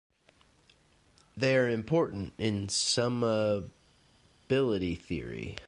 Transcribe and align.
They 1.37 1.55
are 1.55 1.69
important 1.69 2.33
in 2.39 2.67
summability 2.67 3.69
theory. 4.99 5.57